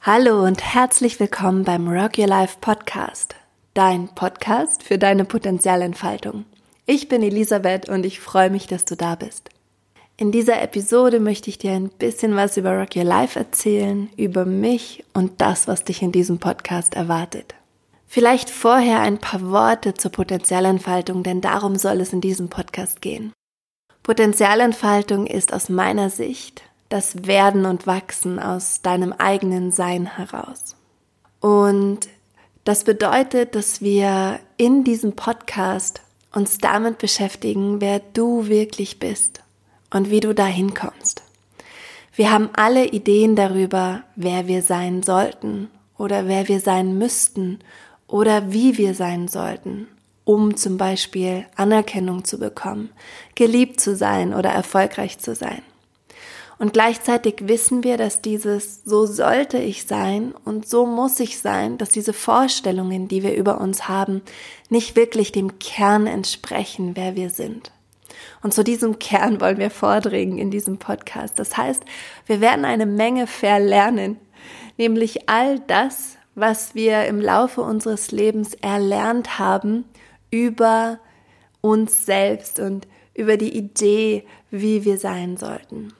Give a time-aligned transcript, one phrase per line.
[0.00, 3.34] Hallo und herzlich willkommen beim Rock Your Life Podcast,
[3.74, 6.44] dein Podcast für deine Potenzialentfaltung.
[6.86, 9.50] Ich bin Elisabeth und ich freue mich, dass du da bist.
[10.16, 14.44] In dieser Episode möchte ich dir ein bisschen was über Rock Your Life erzählen, über
[14.44, 17.56] mich und das, was dich in diesem Podcast erwartet.
[18.06, 23.32] Vielleicht vorher ein paar Worte zur Potenzialentfaltung, denn darum soll es in diesem Podcast gehen.
[24.04, 30.76] Potenzialentfaltung ist aus meiner Sicht das Werden und Wachsen aus deinem eigenen Sein heraus.
[31.40, 32.08] Und
[32.64, 36.02] das bedeutet, dass wir in diesem Podcast
[36.34, 39.42] uns damit beschäftigen, wer du wirklich bist
[39.90, 41.22] und wie du dahin kommst.
[42.14, 47.60] Wir haben alle Ideen darüber, wer wir sein sollten oder wer wir sein müssten
[48.06, 49.88] oder wie wir sein sollten,
[50.24, 52.90] um zum Beispiel Anerkennung zu bekommen,
[53.34, 55.62] geliebt zu sein oder erfolgreich zu sein.
[56.58, 61.78] Und gleichzeitig wissen wir, dass dieses so sollte ich sein und so muss ich sein,
[61.78, 64.22] dass diese Vorstellungen, die wir über uns haben,
[64.68, 67.70] nicht wirklich dem Kern entsprechen, wer wir sind.
[68.42, 71.38] Und zu diesem Kern wollen wir vordringen in diesem Podcast.
[71.38, 71.84] Das heißt,
[72.26, 74.16] wir werden eine Menge verlernen,
[74.76, 79.84] nämlich all das, was wir im Laufe unseres Lebens erlernt haben
[80.30, 80.98] über
[81.60, 85.92] uns selbst und über die Idee, wie wir sein sollten.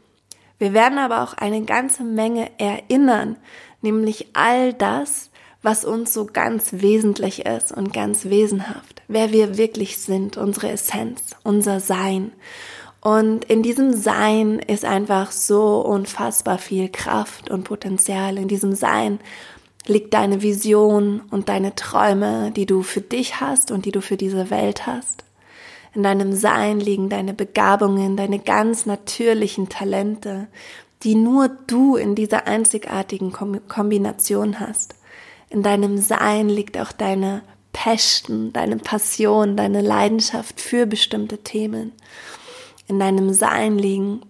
[0.58, 3.36] Wir werden aber auch eine ganze Menge erinnern,
[3.80, 5.30] nämlich all das,
[5.62, 11.36] was uns so ganz wesentlich ist und ganz wesenhaft, wer wir wirklich sind, unsere Essenz,
[11.42, 12.32] unser Sein.
[13.00, 18.38] Und in diesem Sein ist einfach so unfassbar viel Kraft und Potenzial.
[18.38, 19.20] In diesem Sein
[19.86, 24.16] liegt deine Vision und deine Träume, die du für dich hast und die du für
[24.16, 25.24] diese Welt hast.
[25.98, 30.46] In deinem Sein liegen deine Begabungen, deine ganz natürlichen Talente,
[31.02, 34.94] die nur du in dieser einzigartigen Kombination hast.
[35.50, 41.90] In deinem Sein liegt auch deine Passion, deine Passion, deine Leidenschaft für bestimmte Themen.
[42.86, 44.20] In deinem Sein liegen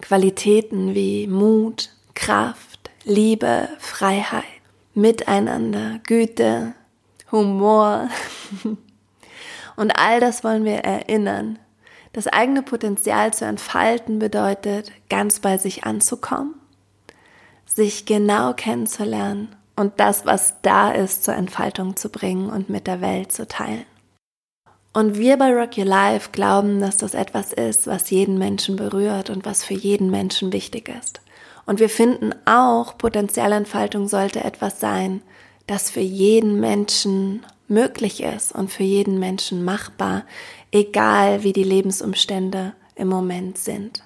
[0.00, 4.44] Qualitäten wie Mut, Kraft, Liebe, Freiheit,
[4.94, 6.74] Miteinander, Güte,
[7.32, 8.08] Humor,
[9.76, 11.58] Und all das wollen wir erinnern.
[12.12, 16.54] Das eigene Potenzial zu entfalten bedeutet, ganz bei sich anzukommen,
[17.66, 23.02] sich genau kennenzulernen und das, was da ist, zur Entfaltung zu bringen und mit der
[23.02, 23.84] Welt zu teilen.
[24.94, 29.28] Und wir bei Rock Your Life glauben, dass das etwas ist, was jeden Menschen berührt
[29.28, 31.20] und was für jeden Menschen wichtig ist.
[31.66, 35.20] Und wir finden auch, Potenzialentfaltung sollte etwas sein,
[35.66, 40.24] das für jeden Menschen möglich ist und für jeden Menschen machbar,
[40.72, 44.02] egal wie die Lebensumstände im Moment sind.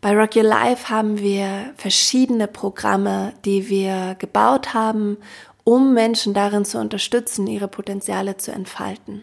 [0.00, 5.16] Bei Rock Your Life haben wir verschiedene Programme, die wir gebaut haben,
[5.64, 9.22] um Menschen darin zu unterstützen, ihre Potenziale zu entfalten.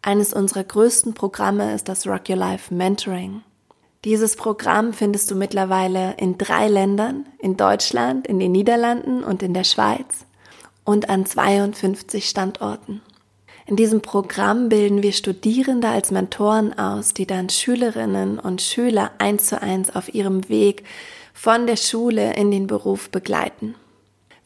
[0.00, 3.42] Eines unserer größten Programme ist das Rock Your Life Mentoring.
[4.04, 9.54] Dieses Programm findest du mittlerweile in drei Ländern, in Deutschland, in den Niederlanden und in
[9.54, 10.23] der Schweiz
[10.84, 13.00] und an 52 Standorten.
[13.66, 19.46] In diesem Programm bilden wir Studierende als Mentoren aus, die dann Schülerinnen und Schüler eins
[19.46, 20.84] zu eins auf ihrem Weg
[21.32, 23.74] von der Schule in den Beruf begleiten.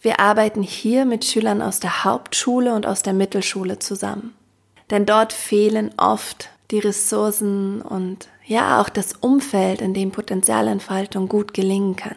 [0.01, 4.35] Wir arbeiten hier mit Schülern aus der Hauptschule und aus der Mittelschule zusammen.
[4.91, 11.53] Denn dort fehlen oft die Ressourcen und ja auch das Umfeld, in dem Potenzialentfaltung gut
[11.53, 12.17] gelingen kann.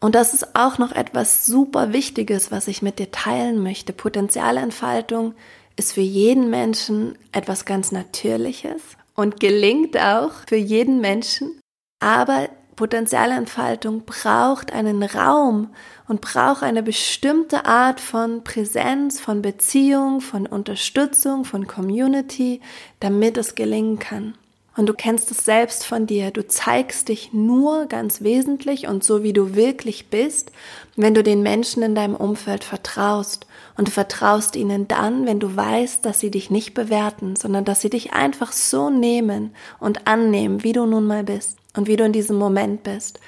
[0.00, 3.92] Und das ist auch noch etwas super Wichtiges, was ich mit dir teilen möchte.
[3.92, 5.34] Potenzialentfaltung
[5.76, 8.82] ist für jeden Menschen etwas ganz Natürliches
[9.14, 11.60] und gelingt auch für jeden Menschen.
[12.00, 15.68] Aber Potenzialentfaltung braucht einen Raum
[16.08, 22.62] und braucht eine bestimmte Art von Präsenz, von Beziehung, von Unterstützung, von Community,
[22.98, 24.34] damit es gelingen kann.
[24.80, 26.30] Und du kennst es selbst von dir.
[26.30, 30.52] Du zeigst dich nur ganz wesentlich und so, wie du wirklich bist,
[30.96, 33.46] wenn du den Menschen in deinem Umfeld vertraust.
[33.76, 37.82] Und du vertraust ihnen dann, wenn du weißt, dass sie dich nicht bewerten, sondern dass
[37.82, 42.04] sie dich einfach so nehmen und annehmen, wie du nun mal bist und wie du
[42.04, 43.20] in diesem Moment bist.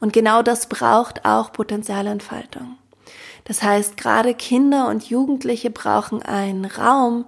[0.00, 2.78] Und genau das braucht auch Potenzialentfaltung.
[3.44, 7.26] Das heißt, gerade Kinder und Jugendliche brauchen einen Raum,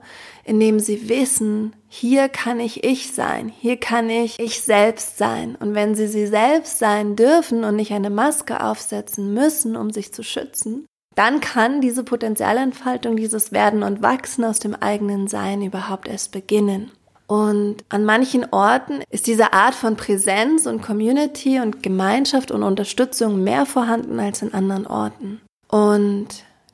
[0.49, 5.57] in dem sie wissen, hier kann ich ich sein, hier kann ich ich selbst sein.
[5.61, 10.13] Und wenn sie sie selbst sein dürfen und nicht eine Maske aufsetzen müssen, um sich
[10.15, 16.09] zu schützen, dann kann diese Potenzialentfaltung, dieses Werden und Wachsen aus dem eigenen Sein überhaupt
[16.09, 16.93] erst beginnen.
[17.27, 23.45] Und an manchen Orten ist diese Art von Präsenz und Community und Gemeinschaft und Unterstützung
[23.45, 25.43] mehr vorhanden als in anderen Orten.
[25.69, 26.29] Und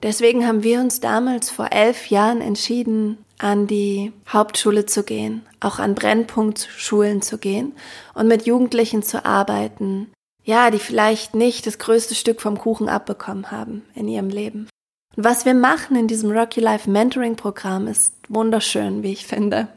[0.04, 5.78] deswegen haben wir uns damals vor elf Jahren entschieden, an die Hauptschule zu gehen, auch
[5.78, 7.72] an Brennpunktschulen zu gehen
[8.14, 10.12] und mit Jugendlichen zu arbeiten,
[10.44, 14.68] ja, die vielleicht nicht das größte Stück vom Kuchen abbekommen haben in ihrem Leben.
[15.16, 19.68] Und was wir machen in diesem Rocky Life Mentoring Programm ist wunderschön, wie ich finde.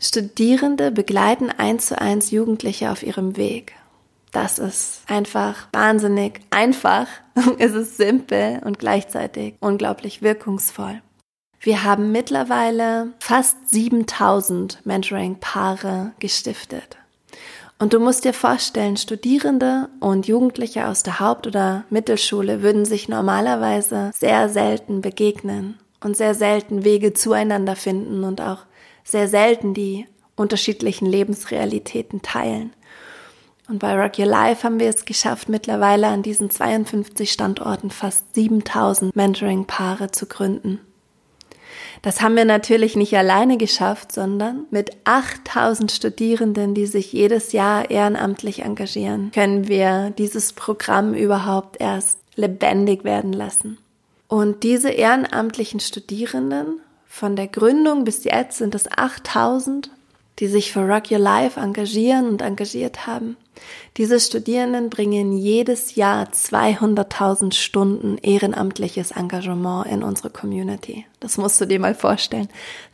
[0.00, 3.74] Studierende begleiten eins zu eins Jugendliche auf ihrem Weg.
[4.32, 7.06] Das ist einfach wahnsinnig einfach.
[7.58, 11.02] es ist simpel und gleichzeitig unglaublich wirkungsvoll.
[11.64, 16.96] Wir haben mittlerweile fast 7000 Mentoring-Paare gestiftet.
[17.78, 23.08] Und du musst dir vorstellen, Studierende und Jugendliche aus der Haupt- oder Mittelschule würden sich
[23.08, 28.64] normalerweise sehr selten begegnen und sehr selten Wege zueinander finden und auch
[29.04, 32.72] sehr selten die unterschiedlichen Lebensrealitäten teilen.
[33.68, 38.34] Und bei Rock Your Life haben wir es geschafft, mittlerweile an diesen 52 Standorten fast
[38.34, 40.80] 7000 Mentoring-Paare zu gründen.
[42.02, 47.90] Das haben wir natürlich nicht alleine geschafft, sondern mit 8000 Studierenden, die sich jedes Jahr
[47.90, 53.78] ehrenamtlich engagieren, können wir dieses Programm überhaupt erst lebendig werden lassen.
[54.26, 59.90] Und diese ehrenamtlichen Studierenden, von der Gründung bis jetzt sind es 8000,
[60.38, 63.36] die sich für Rock Your Life engagieren und engagiert haben.
[63.98, 71.04] Diese Studierenden bringen jedes Jahr 200.000 Stunden ehrenamtliches Engagement in unsere Community.
[71.20, 72.48] Das musst du dir mal vorstellen.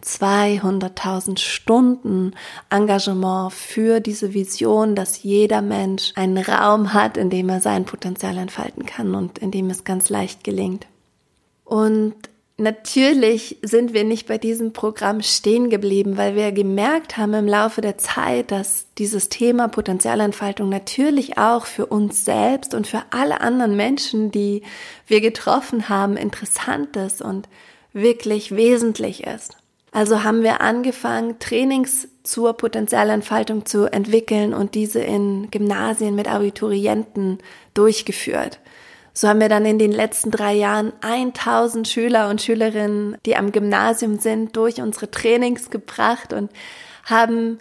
[0.04, 2.34] 200.000 Stunden
[2.70, 8.36] Engagement für diese Vision, dass jeder Mensch einen Raum hat, in dem er sein Potenzial
[8.36, 10.86] entfalten kann und in dem es ganz leicht gelingt.
[11.64, 12.14] Und
[12.60, 17.82] Natürlich sind wir nicht bei diesem Programm stehen geblieben, weil wir gemerkt haben im Laufe
[17.82, 23.76] der Zeit, dass dieses Thema Potenzialentfaltung natürlich auch für uns selbst und für alle anderen
[23.76, 24.62] Menschen, die
[25.06, 27.48] wir getroffen haben, interessant ist und
[27.92, 29.56] wirklich wesentlich ist.
[29.92, 37.38] Also haben wir angefangen, Trainings zur Potenzialentfaltung zu entwickeln und diese in Gymnasien mit Abiturienten
[37.72, 38.58] durchgeführt.
[39.18, 43.50] So haben wir dann in den letzten drei Jahren 1000 Schüler und Schülerinnen, die am
[43.50, 46.52] Gymnasium sind, durch unsere Trainings gebracht und
[47.04, 47.58] haben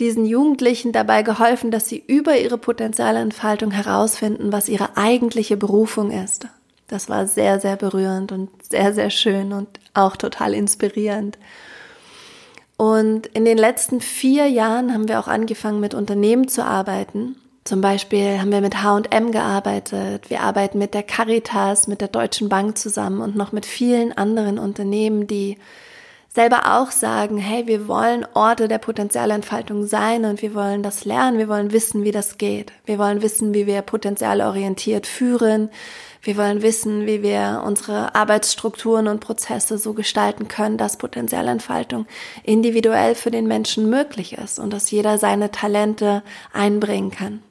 [0.00, 6.46] diesen Jugendlichen dabei geholfen, dass sie über ihre Potenzialentfaltung herausfinden, was ihre eigentliche Berufung ist.
[6.88, 11.36] Das war sehr, sehr berührend und sehr, sehr schön und auch total inspirierend.
[12.78, 17.80] Und in den letzten vier Jahren haben wir auch angefangen, mit Unternehmen zu arbeiten zum
[17.80, 20.28] Beispiel haben wir mit H&M gearbeitet.
[20.28, 24.58] Wir arbeiten mit der Caritas, mit der Deutschen Bank zusammen und noch mit vielen anderen
[24.58, 25.56] Unternehmen, die
[26.28, 31.38] selber auch sagen, hey, wir wollen Orte der Potenzialentfaltung sein und wir wollen das lernen,
[31.38, 32.72] wir wollen wissen, wie das geht.
[32.84, 35.70] Wir wollen wissen, wie wir potenzialorientiert führen.
[36.20, 42.06] Wir wollen wissen, wie wir unsere Arbeitsstrukturen und Prozesse so gestalten können, dass Potenzialentfaltung
[42.42, 46.22] individuell für den Menschen möglich ist und dass jeder seine Talente
[46.52, 47.42] einbringen kann.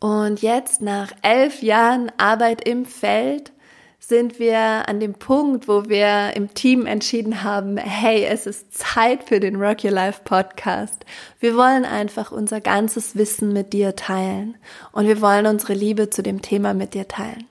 [0.00, 3.52] Und jetzt nach elf Jahren Arbeit im Feld
[3.98, 9.24] sind wir an dem Punkt, wo wir im Team entschieden haben, hey, es ist Zeit
[9.24, 11.04] für den Rock Your Life Podcast.
[11.40, 14.56] Wir wollen einfach unser ganzes Wissen mit dir teilen
[14.92, 17.46] und wir wollen unsere Liebe zu dem Thema mit dir teilen.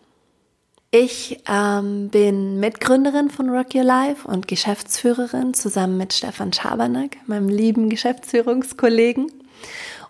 [0.89, 7.49] Ich ähm, bin Mitgründerin von Rock Your Life und Geschäftsführerin zusammen mit Stefan Schabernack, meinem
[7.49, 9.29] lieben Geschäftsführungskollegen.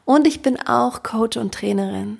[0.05, 2.19] Und ich bin auch Coach und Trainerin.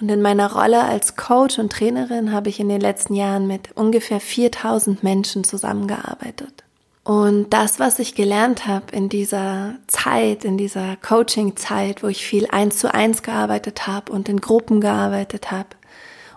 [0.00, 3.72] Und in meiner Rolle als Coach und Trainerin habe ich in den letzten Jahren mit
[3.76, 6.64] ungefähr 4000 Menschen zusammengearbeitet.
[7.04, 12.46] Und das, was ich gelernt habe in dieser Zeit, in dieser Coaching-Zeit, wo ich viel
[12.46, 15.68] eins zu eins gearbeitet habe und in Gruppen gearbeitet habe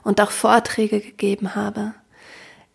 [0.03, 1.93] und auch Vorträge gegeben habe,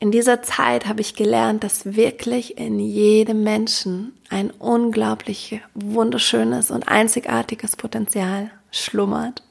[0.01, 6.87] in dieser Zeit habe ich gelernt, dass wirklich in jedem Menschen ein unglaublich wunderschönes und
[6.87, 9.43] einzigartiges Potenzial schlummert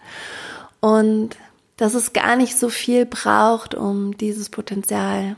[0.79, 1.37] und
[1.77, 5.35] dass es gar nicht so viel braucht, um dieses Potenzial,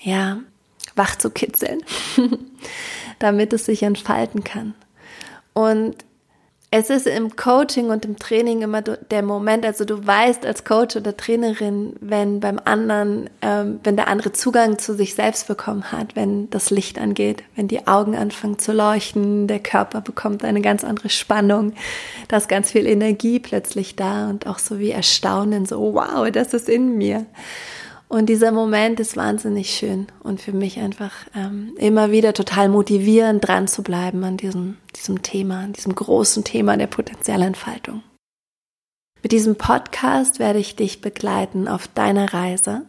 [0.00, 0.38] ja,
[0.94, 1.82] wach zu kitzeln,
[3.18, 4.74] damit es sich entfalten kann.
[5.52, 5.96] Und
[6.72, 10.94] es ist im Coaching und im Training immer der Moment, also du weißt als Coach
[10.94, 16.14] oder Trainerin, wenn beim anderen, ähm, wenn der andere Zugang zu sich selbst bekommen hat,
[16.14, 20.84] wenn das Licht angeht, wenn die Augen anfangen zu leuchten, der Körper bekommt eine ganz
[20.84, 21.72] andere Spannung,
[22.28, 26.54] da ist ganz viel Energie plötzlich da und auch so wie Erstaunen, so wow, das
[26.54, 27.26] ist in mir.
[28.10, 33.46] Und dieser Moment ist wahnsinnig schön und für mich einfach ähm, immer wieder total motivierend,
[33.46, 38.02] dran zu bleiben an diesem, diesem Thema, an diesem großen Thema der Potenzialentfaltung.
[39.22, 42.82] Mit diesem Podcast werde ich dich begleiten auf deiner Reise,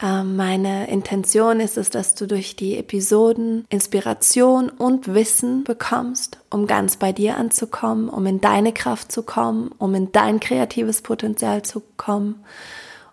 [0.00, 6.66] Ähm, meine Intention ist es, dass du durch die Episoden Inspiration und Wissen bekommst, um
[6.66, 11.62] ganz bei dir anzukommen, um in deine Kraft zu kommen, um in dein kreatives Potenzial
[11.62, 12.44] zu kommen,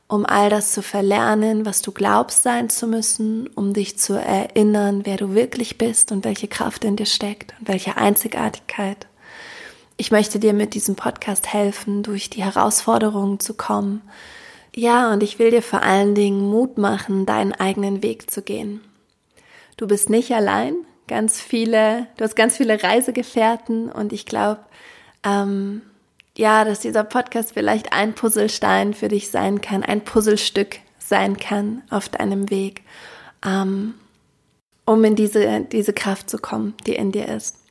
[0.08, 5.02] um all das zu verlernen, was du glaubst sein zu müssen, um dich zu erinnern,
[5.04, 9.08] wer du wirklich bist und welche Kraft in dir steckt und welche Einzigartigkeit.
[9.98, 14.02] Ich möchte dir mit diesem Podcast helfen, durch die Herausforderungen zu kommen,
[14.76, 18.82] ja, und ich will dir vor allen Dingen Mut machen, deinen eigenen Weg zu gehen.
[19.78, 20.76] Du bist nicht allein,
[21.08, 24.60] ganz viele, du hast ganz viele Reisegefährten und ich glaube,
[25.24, 25.82] ähm,
[26.38, 31.84] ja, dass dieser Podcast vielleicht ein Puzzlestein für dich sein kann, ein Puzzlestück sein kann
[31.90, 32.84] auf deinem Weg,
[33.46, 33.96] ähm,
[34.86, 37.66] um in diese, diese Kraft zu kommen, die in dir ist.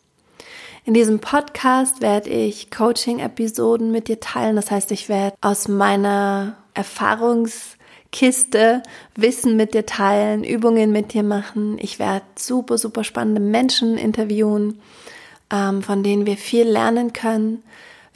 [0.86, 4.56] In diesem Podcast werde ich Coaching-Episoden mit dir teilen.
[4.56, 8.82] Das heißt, ich werde aus meiner Erfahrungskiste
[9.16, 11.78] Wissen mit dir teilen, Übungen mit dir machen.
[11.80, 14.82] Ich werde super, super spannende Menschen interviewen,
[15.50, 17.62] ähm, von denen wir viel lernen können.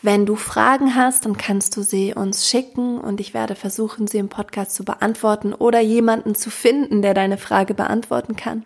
[0.00, 4.18] Wenn du Fragen hast, dann kannst du sie uns schicken und ich werde versuchen, sie
[4.18, 8.64] im Podcast zu beantworten oder jemanden zu finden, der deine Frage beantworten kann.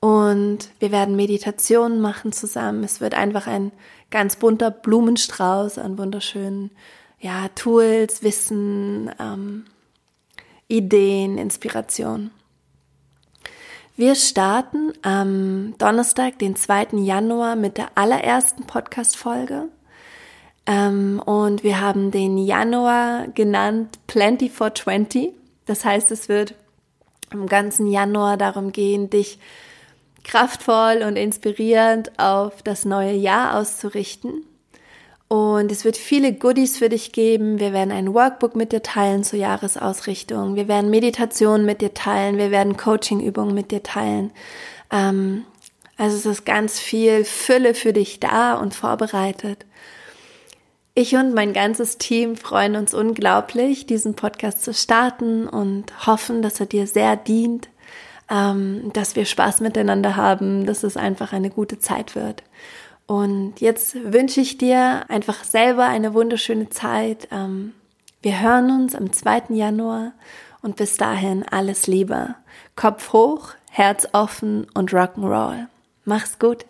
[0.00, 2.84] Und wir werden Meditationen machen zusammen.
[2.84, 3.72] Es wird einfach ein
[4.10, 6.72] ganz bunter Blumenstrauß an wunderschönen
[7.18, 9.64] ja, Tools, Wissen, ähm,
[10.68, 12.32] Ideen, Inspiration.
[13.96, 16.88] Wir starten am Donnerstag, den 2.
[16.94, 19.68] Januar mit der allerersten Podcast-Folge.
[20.66, 25.32] Ähm, und wir haben den Januar genannt Plenty for 20.
[25.66, 26.54] Das heißt, es wird
[27.32, 29.38] im ganzen Januar darum gehen, dich
[30.24, 34.44] kraftvoll und inspirierend auf das neue Jahr auszurichten.
[35.28, 37.58] Und es wird viele Goodies für dich geben.
[37.58, 40.56] Wir werden ein Workbook mit dir teilen zur Jahresausrichtung.
[40.56, 42.36] Wir werden Meditationen mit dir teilen.
[42.36, 44.30] Wir werden Coachingübungen mit dir teilen.
[44.90, 45.44] Ähm,
[45.96, 49.64] also es ist ganz viel Fülle für dich da und vorbereitet.
[50.94, 56.60] Ich und mein ganzes Team freuen uns unglaublich, diesen Podcast zu starten und hoffen, dass
[56.60, 57.70] er dir sehr dient,
[58.28, 62.42] ähm, dass wir Spaß miteinander haben, dass es einfach eine gute Zeit wird.
[63.06, 67.26] Und jetzt wünsche ich dir einfach selber eine wunderschöne Zeit.
[67.32, 67.72] Ähm,
[68.20, 69.44] wir hören uns am 2.
[69.54, 70.12] Januar
[70.60, 72.34] und bis dahin alles Liebe.
[72.76, 75.68] Kopf hoch, Herz offen und Rock'n'Roll.
[76.04, 76.66] Mach's gut.